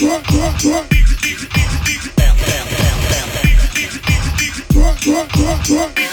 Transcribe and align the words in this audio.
Drop, 0.00 0.22
drop, 0.24 0.58
drop. 5.66 6.09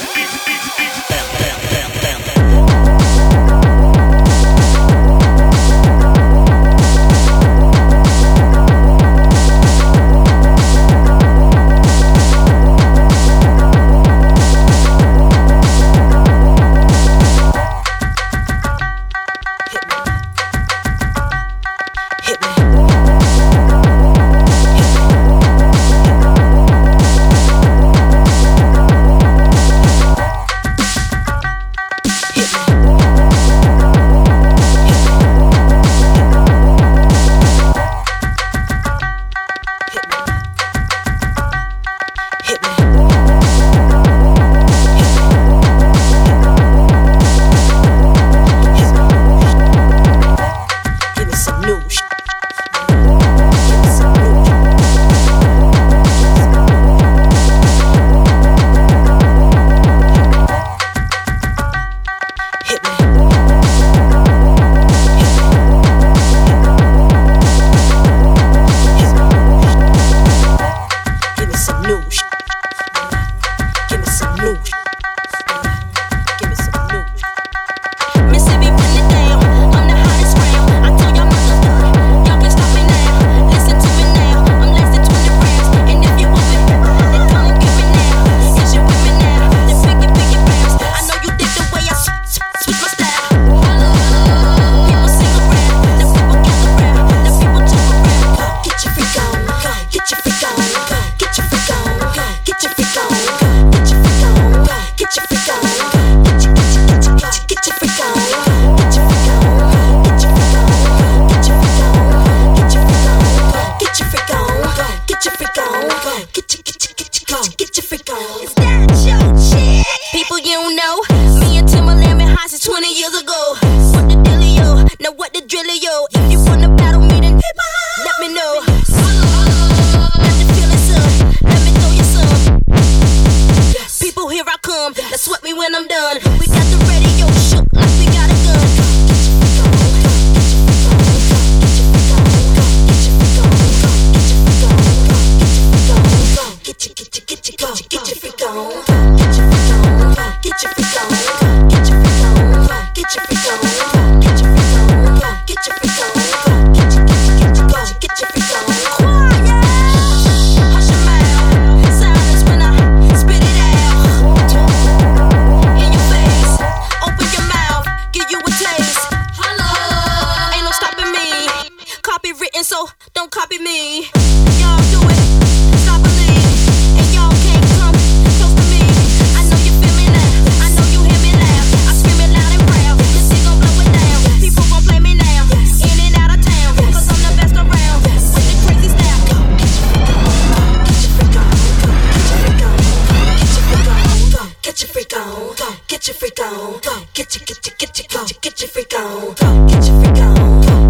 get 197.62 197.82
your, 197.82 197.88
get 197.88 197.98
your, 197.98 198.08
get 198.08 198.32
your, 198.32 198.40
get 198.42 198.62
your 198.62 198.70
freak 198.70 198.94
on, 199.00 199.68
get 199.68 199.88
your 199.88 200.02
freak 200.02 200.18
on. 200.18 200.87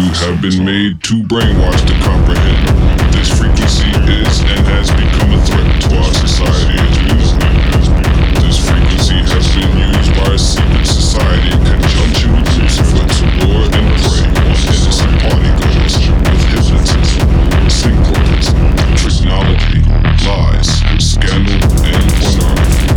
You 0.00 0.08
have 0.24 0.40
been 0.40 0.64
made 0.64 1.02
too 1.04 1.20
brainwashed 1.28 1.84
to 1.84 1.92
comprehend. 2.00 2.64
This 3.12 3.28
frequency 3.36 3.92
is 4.08 4.40
and 4.48 4.64
has 4.72 4.88
become 4.96 5.28
a 5.28 5.40
threat 5.44 5.68
to 5.76 5.88
our 6.00 6.12
society 6.16 6.80
as 6.80 6.96
we 6.96 7.12
know 7.12 7.20
it. 7.20 7.92
This 8.40 8.56
frequency 8.64 9.20
has 9.28 9.44
been 9.52 9.68
used 9.76 10.12
by 10.16 10.32
a 10.32 10.40
secret 10.40 10.88
society 10.88 11.52
in 11.52 11.60
conjunction 11.68 12.32
with 12.32 12.48
Lucifer 12.56 13.04
to 13.12 13.24
lure 13.44 13.68
and 13.68 13.88
prey 14.00 14.24
on 14.40 14.56
innocent 14.72 15.14
party 15.20 15.52
goers 15.60 15.96
with 16.00 16.44
hypnotism, 16.48 17.28
synchronism, 17.68 18.56
technology, 18.96 19.84
lies, 20.24 20.80
scandal, 20.96 21.60
and 21.60 22.08
pornography. 22.24 22.88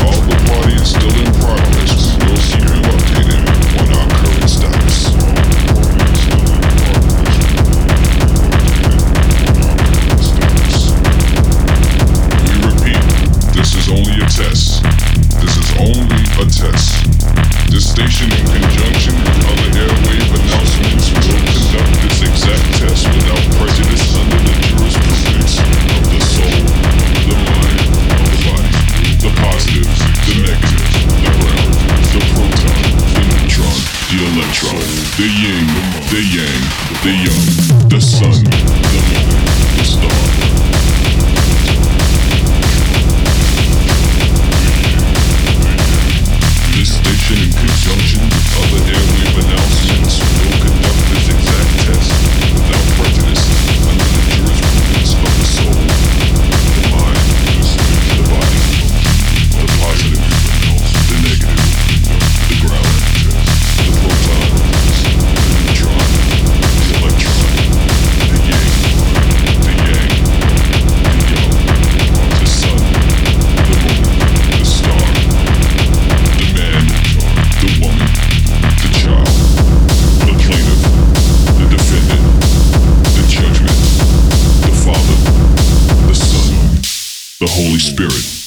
While 0.00 0.16
the 0.24 0.36
party 0.48 0.80
is 0.80 0.96
still 0.96 1.12
in 1.12 1.28
progress, 1.44 2.16
we 2.16 2.24
will 2.24 2.40
keep 2.40 2.88
you. 2.88 2.97
spirit. 87.98 88.37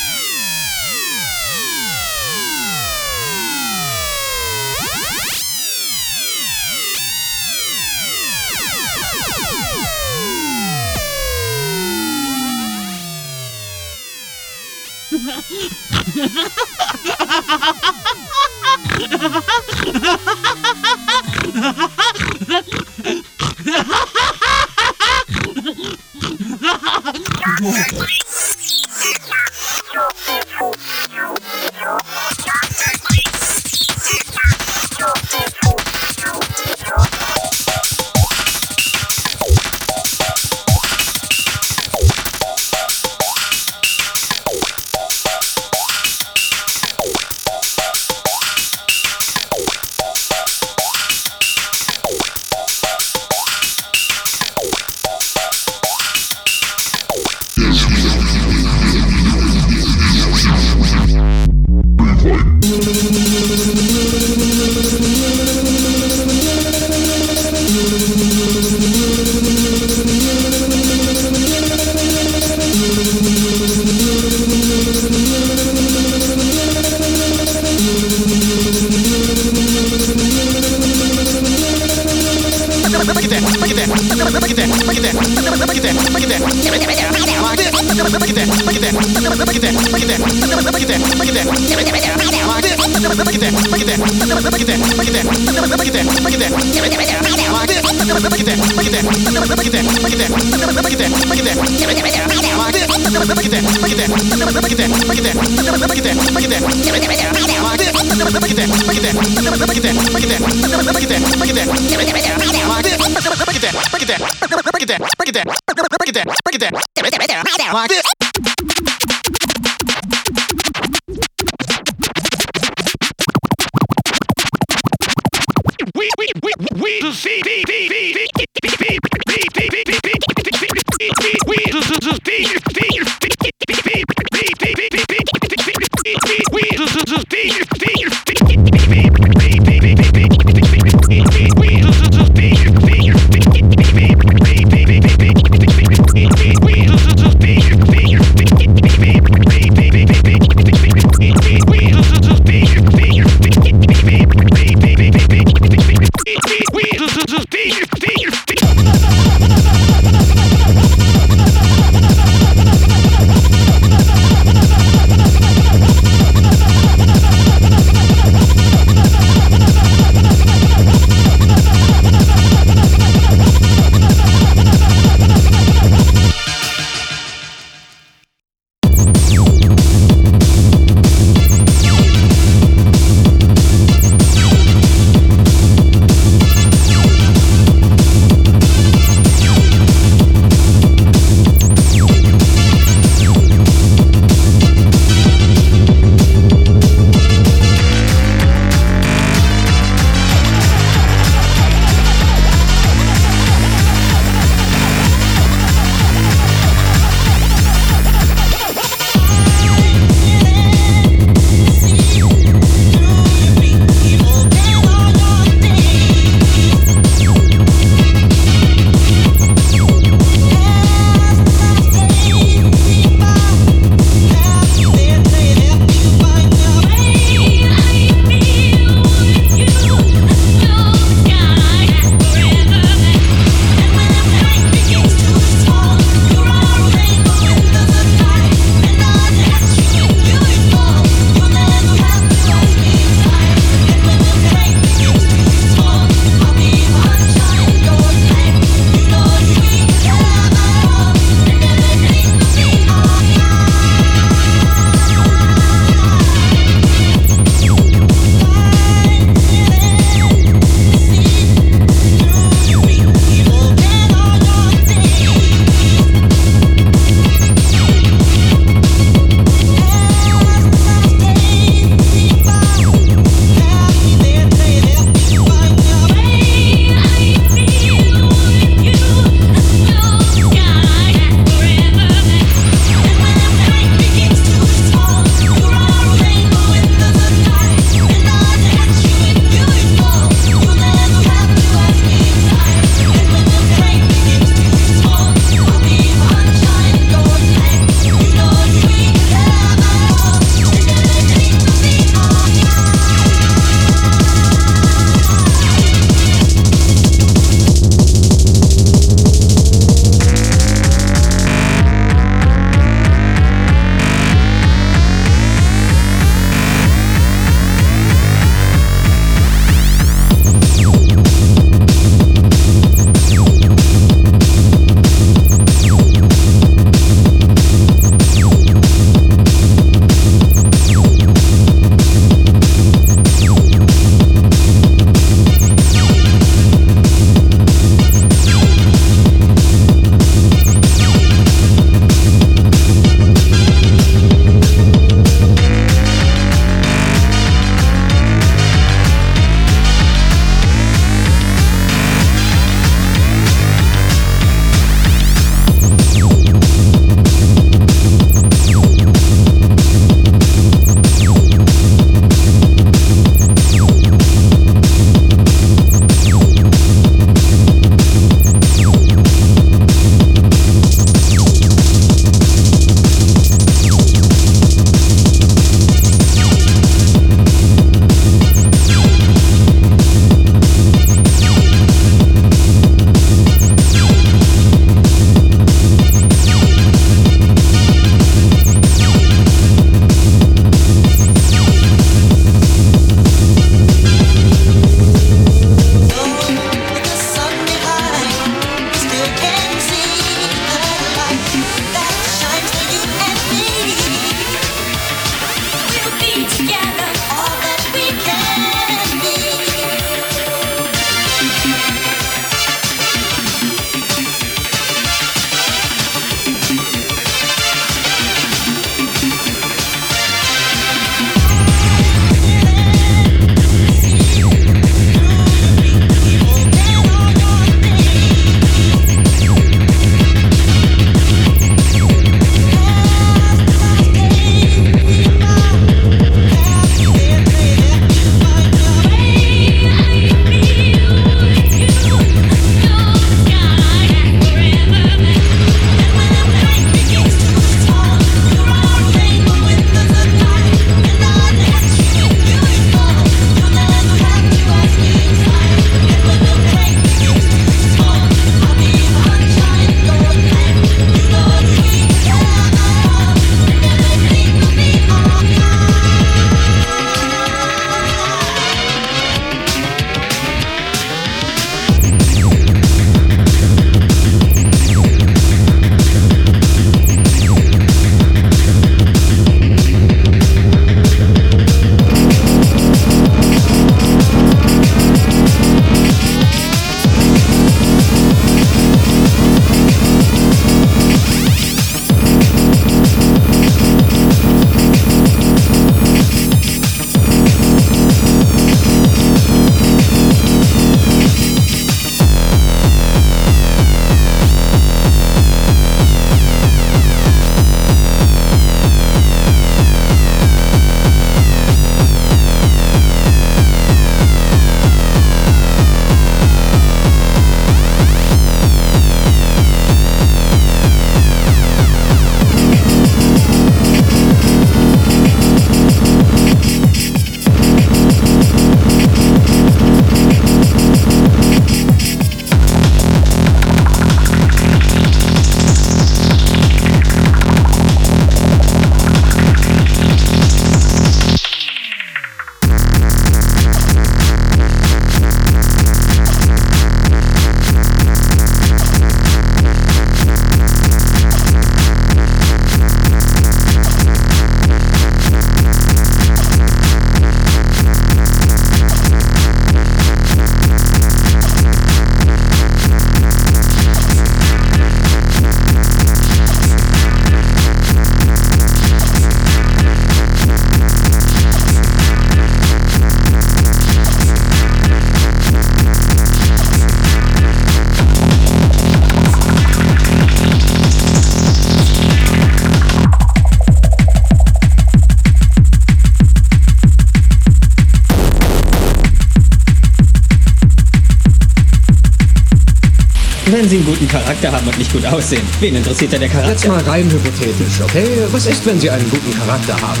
Wenn 593.60 593.68
Sie 593.68 593.76
einen 593.76 593.84
guten 593.84 594.08
Charakter 594.08 594.50
haben 594.52 594.66
und 594.66 594.78
nicht 594.78 594.90
gut 594.90 595.04
aussehen, 595.04 595.42
wen 595.60 595.76
interessiert 595.76 596.14
da 596.14 596.16
der 596.16 596.30
Charakter? 596.30 596.52
Jetzt 596.52 596.66
mal 596.66 596.80
rein 596.80 597.10
hypothetisch, 597.10 597.82
okay? 597.82 598.08
Was 598.32 598.46
ist, 598.46 598.64
wenn 598.64 598.80
Sie 598.80 598.88
einen 598.88 599.10
guten 599.10 599.38
Charakter 599.38 599.74
haben? 599.74 600.00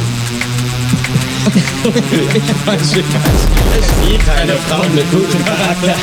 Es 1.40 2.92
gibt 2.92 4.26
keine 4.26 4.52
Frauen 4.68 4.94
mit 4.94 5.10
gutem 5.10 5.44
Charakter. 5.44 5.94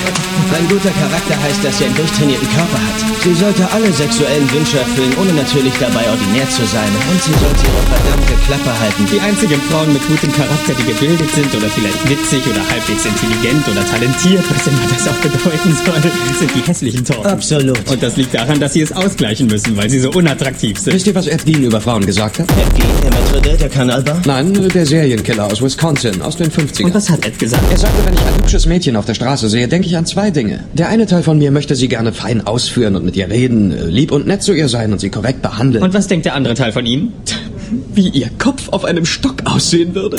Ein 0.55 0.67
guter 0.69 0.89
Charakter 0.89 1.35
heißt, 1.43 1.63
dass 1.63 1.81
er 1.81 1.87
einen 1.87 1.95
durchtrainierten 1.95 2.47
Körper 2.49 2.79
hat. 2.79 2.97
Sie 3.21 3.33
sollte 3.33 3.67
alle 3.71 3.91
sexuellen 3.91 4.49
Wünsche 4.51 4.79
erfüllen, 4.79 5.13
ohne 5.19 5.33
natürlich 5.33 5.73
dabei 5.79 6.09
ordinär 6.09 6.49
zu 6.49 6.65
sein. 6.65 6.89
Und 7.11 7.21
sie 7.21 7.33
sollte 7.37 7.61
ihre 7.67 7.83
verdammte 7.85 8.33
Klappe 8.47 8.79
halten. 8.79 9.05
Die 9.11 9.19
einzigen 9.19 9.61
Frauen 9.69 9.93
mit 9.93 10.01
gutem 10.07 10.31
Charakter, 10.33 10.73
die 10.73 10.85
gebildet 10.85 11.29
sind 11.35 11.53
oder 11.53 11.69
vielleicht 11.69 12.01
witzig 12.09 12.41
oder 12.47 12.61
halbwegs 12.69 13.05
intelligent 13.05 13.67
oder 13.67 13.85
talentiert, 13.85 14.45
was 14.49 14.65
immer 14.65 14.87
das 14.89 15.07
auch 15.07 15.19
bedeuten 15.21 15.75
soll, 15.85 16.01
sind 16.39 16.51
die 16.55 16.63
hässlichen 16.65 17.03
Torten. 17.05 17.27
Absolut. 17.27 17.85
Und 17.91 18.01
das 18.01 18.15
liegt 18.17 18.33
daran, 18.33 18.59
dass 18.59 18.73
sie 18.73 18.81
es 18.81 18.91
ausgleichen 18.91 19.47
müssen, 19.47 19.77
weil 19.77 19.89
sie 19.89 19.99
so 19.99 20.09
unattraktiv 20.11 20.79
sind. 20.79 20.93
Wisst 20.93 21.07
ihr, 21.07 21.15
was 21.15 21.27
Ed 21.27 21.45
Gein 21.45 21.63
über 21.63 21.81
Frauen 21.81 22.05
gesagt 22.05 22.39
hat? 22.39 22.47
Wie 22.49 22.81
der 23.03 23.11
Maitre 23.13 23.57
der 23.57 23.69
Kanalbar? 23.69 24.21
Nein, 24.25 24.53
der 24.53 24.85
Serienkiller 25.37 25.45
aus 25.45 25.61
Wisconsin, 25.61 26.21
aus 26.21 26.35
den 26.35 26.51
50ern. 26.51 26.85
Und 26.85 26.93
was 26.93 27.09
hat 27.09 27.25
Ed 27.25 27.37
gesagt? 27.37 27.63
Er 27.71 27.77
sagte, 27.77 28.05
wenn 28.05 28.13
ich 28.13 28.21
ein 28.21 28.35
hübsches 28.35 28.65
Mädchen 28.65 28.95
auf 28.95 29.05
der 29.05 29.13
Straße 29.13 29.49
sehe, 29.49 29.67
denke 29.67 29.87
ich 29.87 29.95
an 29.95 30.05
zwei 30.05 30.31
Dinge. 30.31 30.63
Der 30.73 30.89
eine 30.89 31.05
Teil 31.05 31.23
von 31.23 31.37
mir 31.37 31.51
möchte 31.51 31.75
sie 31.75 31.87
gerne 31.87 32.11
fein 32.13 32.45
ausführen 32.45 32.95
und 32.95 33.05
mit 33.05 33.15
ihr 33.15 33.29
reden, 33.29 33.89
lieb 33.89 34.11
und 34.11 34.27
nett 34.27 34.41
zu 34.41 34.53
ihr 34.53 34.67
sein 34.67 34.91
und 34.91 34.99
sie 34.99 35.09
korrekt 35.09 35.41
behandeln. 35.41 35.83
Und 35.83 35.93
was 35.93 36.07
denkt 36.07 36.25
der 36.25 36.35
andere 36.35 36.55
Teil 36.55 36.71
von 36.71 36.85
Ihnen? 36.85 37.13
wie 37.93 38.09
ihr 38.09 38.29
Kopf 38.37 38.69
auf 38.69 38.85
einem 38.85 39.05
Stock 39.05 39.41
aussehen 39.45 39.93
würde. 39.93 40.17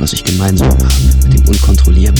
Was 0.00 0.12
ich 0.12 0.24
gemeinsam 0.24 0.70
habe 0.70 0.86
mit 1.22 1.32
dem 1.32 1.46
Unkontrollierbaren 1.46 2.13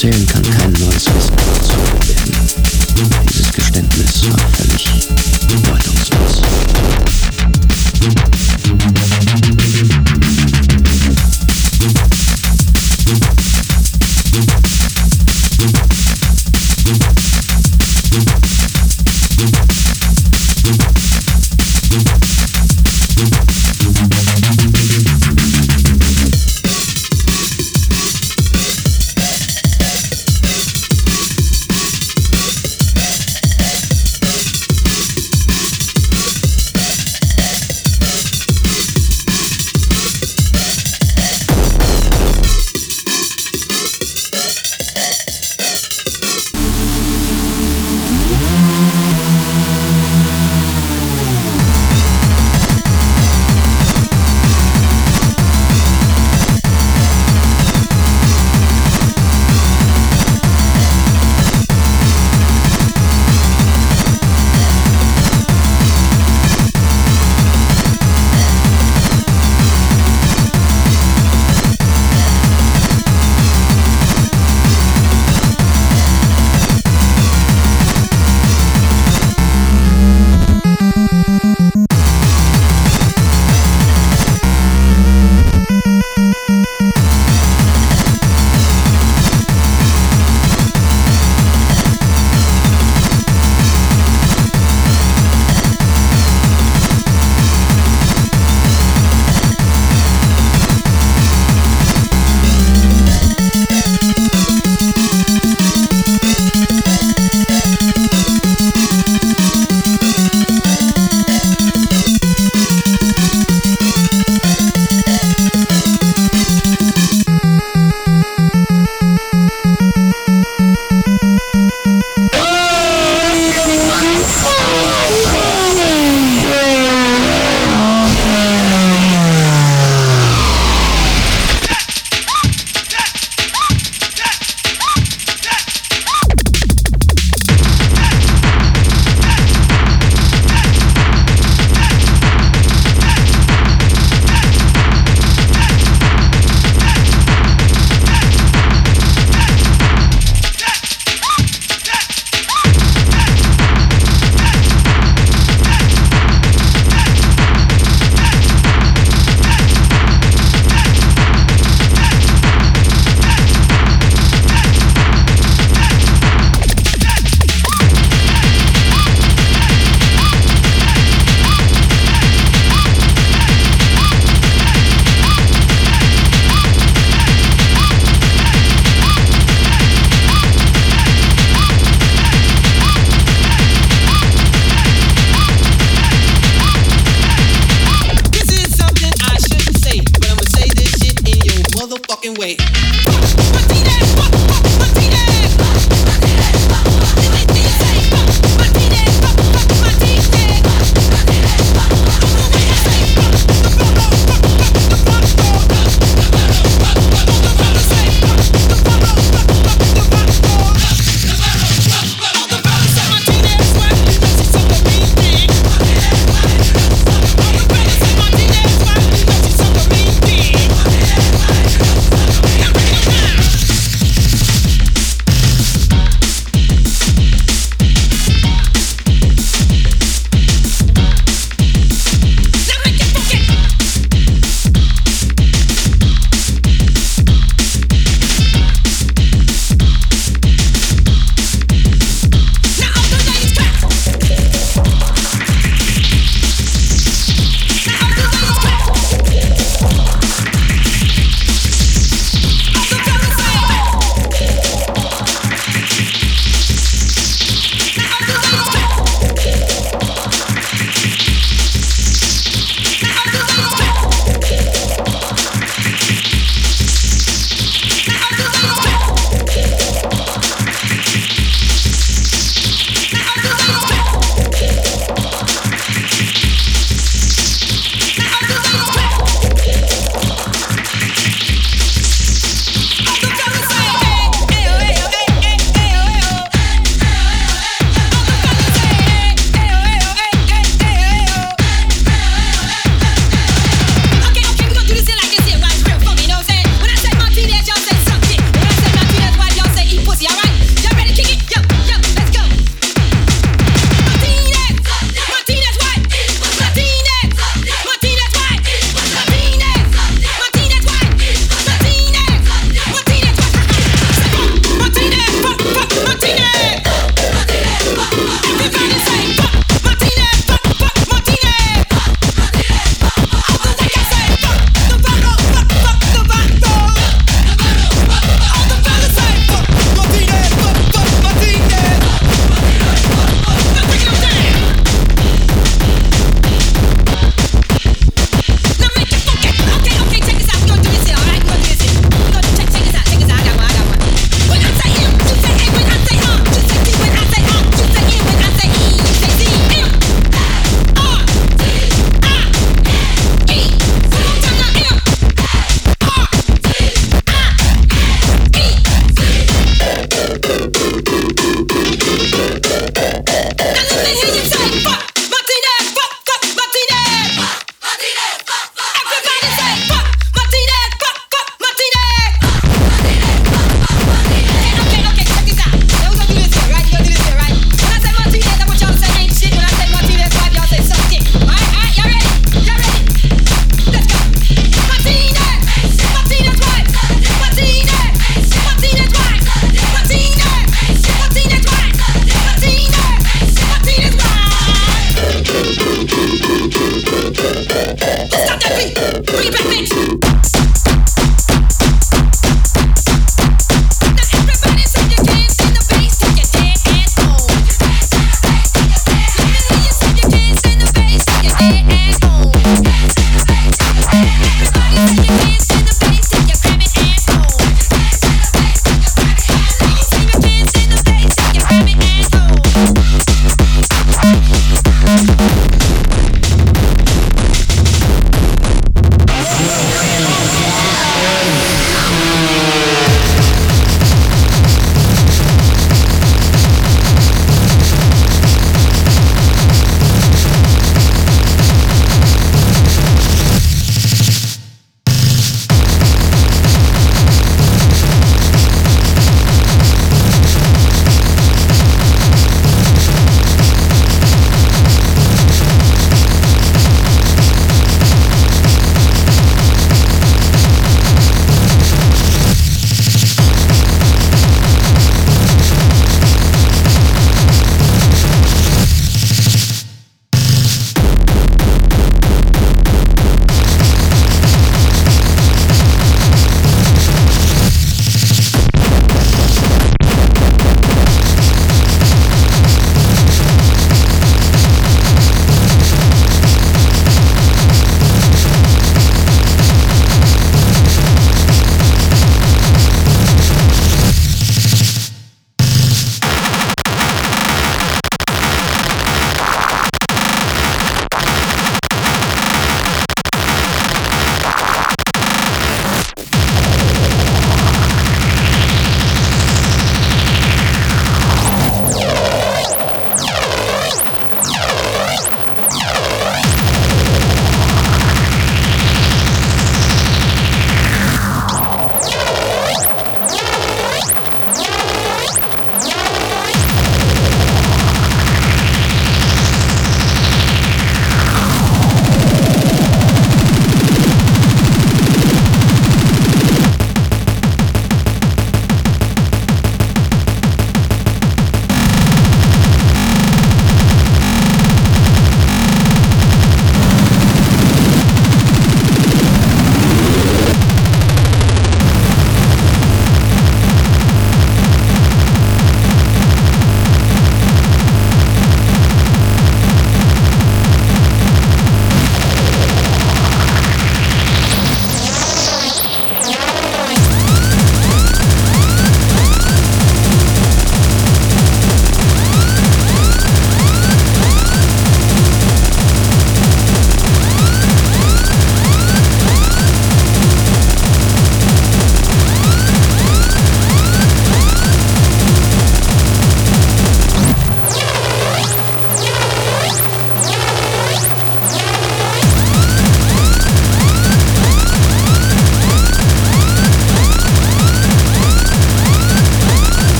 concern, 0.00 0.26
come, 0.26 0.42
come, 0.56 0.72
noises. 0.72 1.29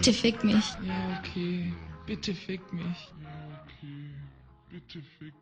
Bitte 0.00 0.14
fick 0.14 0.42
mich. 0.42 0.64
Ja, 0.82 1.20
okay. 1.20 1.74
Bitte 2.06 2.34
fick 2.34 2.72
mich. 2.72 2.82
Fick 2.86 3.82
mich. 3.82 4.14
Bitte 4.70 5.02
fick 5.18 5.34